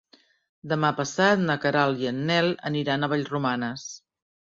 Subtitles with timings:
[0.69, 3.85] Demà passat na Queralt i en Nel aniran a Vallromanes.